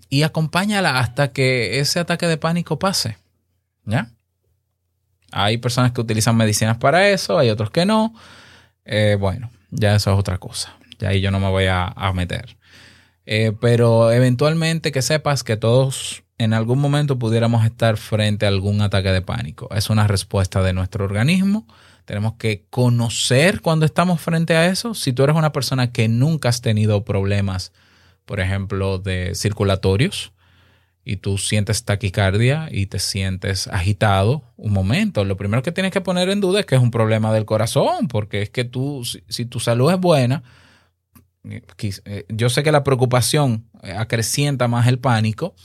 [0.09, 3.17] y acompáñala hasta que ese ataque de pánico pase.
[3.83, 4.11] ¿Ya?
[5.31, 8.13] Hay personas que utilizan medicinas para eso, hay otros que no.
[8.85, 10.77] Eh, bueno, ya eso es otra cosa.
[10.99, 12.57] Ya ahí yo no me voy a, a meter.
[13.25, 18.81] Eh, pero eventualmente que sepas que todos en algún momento pudiéramos estar frente a algún
[18.81, 19.69] ataque de pánico.
[19.73, 21.67] Es una respuesta de nuestro organismo.
[22.05, 24.93] Tenemos que conocer cuando estamos frente a eso.
[24.93, 27.71] Si tú eres una persona que nunca has tenido problemas,
[28.25, 30.33] por ejemplo, de circulatorios,
[31.05, 36.01] y tú sientes taquicardia y te sientes agitado, un momento, lo primero que tienes que
[36.01, 39.45] poner en duda es que es un problema del corazón, porque es que tú, si,
[39.45, 40.43] tu salud es buena,
[42.29, 45.55] yo sé que la preocupación eh, acrecienta más el pánico,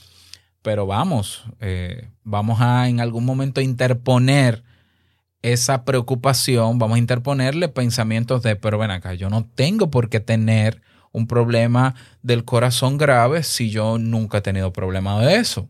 [0.61, 4.63] pero vamos, eh, vamos a en algún momento interponer
[5.41, 10.19] esa preocupación, vamos a interponerle pensamientos de, pero ven acá, yo no tengo por qué
[10.19, 15.69] tener un problema del corazón grave si yo nunca he tenido problema de eso.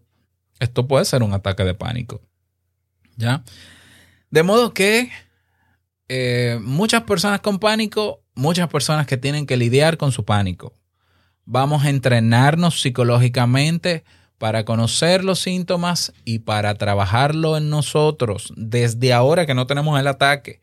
[0.60, 2.22] Esto puede ser un ataque de pánico.
[3.16, 3.44] ¿Ya?
[4.30, 5.10] De modo que
[6.08, 10.74] eh, muchas personas con pánico, muchas personas que tienen que lidiar con su pánico.
[11.46, 14.04] Vamos a entrenarnos psicológicamente
[14.38, 20.08] para conocer los síntomas y para trabajarlo en nosotros desde ahora que no tenemos el
[20.08, 20.62] ataque,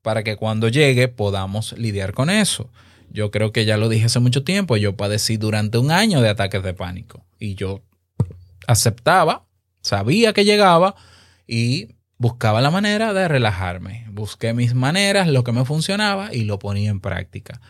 [0.00, 2.70] para que cuando llegue podamos lidiar con eso.
[3.10, 6.30] Yo creo que ya lo dije hace mucho tiempo, yo padecí durante un año de
[6.30, 7.82] ataques de pánico y yo
[8.66, 9.44] aceptaba,
[9.82, 10.94] sabía que llegaba
[11.46, 11.88] y
[12.22, 14.06] buscaba la manera de relajarme.
[14.08, 17.60] Busqué mis maneras, lo que me funcionaba y lo ponía en práctica.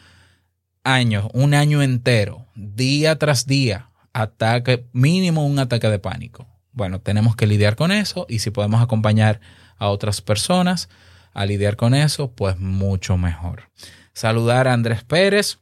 [0.85, 6.47] Años, un año entero, día tras día, ataque, mínimo un ataque de pánico.
[6.73, 9.41] Bueno, tenemos que lidiar con eso y si podemos acompañar
[9.79, 10.91] a otras personas
[11.33, 13.71] a lidiar con eso, pues mucho mejor.
[14.13, 15.61] Saludar a Andrés Pérez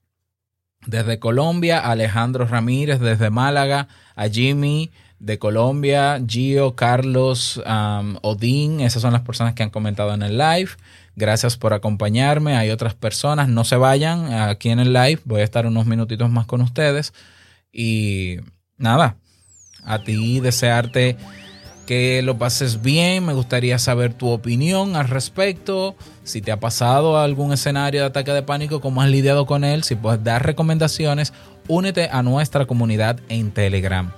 [0.84, 3.86] desde Colombia, a Alejandro Ramírez desde Málaga,
[4.16, 4.90] a Jimmy
[5.20, 10.38] de Colombia, Gio, Carlos, um, Odín, esas son las personas que han comentado en el
[10.38, 10.70] live.
[11.14, 12.56] Gracias por acompañarme.
[12.56, 16.30] Hay otras personas, no se vayan aquí en el live, voy a estar unos minutitos
[16.30, 17.12] más con ustedes.
[17.70, 18.38] Y
[18.78, 19.16] nada,
[19.84, 21.16] a ti desearte
[21.86, 23.26] que lo pases bien.
[23.26, 25.96] Me gustaría saber tu opinión al respecto.
[26.24, 29.84] Si te ha pasado algún escenario de ataque de pánico, cómo has lidiado con él,
[29.84, 31.34] si puedes dar recomendaciones,
[31.68, 34.12] únete a nuestra comunidad en Telegram.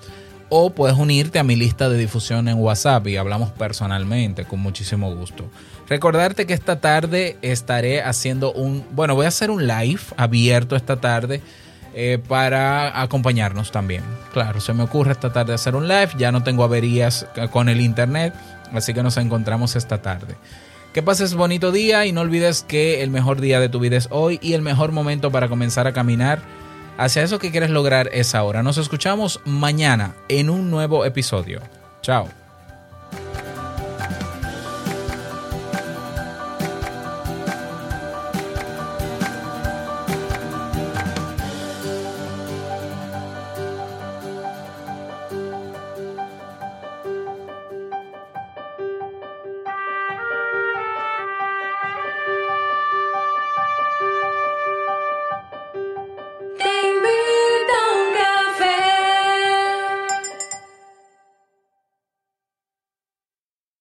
[0.55, 5.11] O puedes unirte a mi lista de difusión en WhatsApp y hablamos personalmente con muchísimo
[5.15, 5.51] gusto.
[5.89, 11.01] Recordarte que esta tarde estaré haciendo un, bueno, voy a hacer un live abierto esta
[11.01, 11.41] tarde
[11.95, 14.03] eh, para acompañarnos también.
[14.35, 17.81] Claro, se me ocurre esta tarde hacer un live, ya no tengo averías con el
[17.81, 18.35] internet,
[18.75, 20.37] así que nos encontramos esta tarde.
[20.93, 24.09] Que pases bonito día y no olvides que el mejor día de tu vida es
[24.11, 26.43] hoy y el mejor momento para comenzar a caminar
[27.03, 28.63] hacia eso que quieres lograr es ahora.
[28.63, 31.61] Nos escuchamos mañana en un nuevo episodio.
[32.01, 32.29] Chao.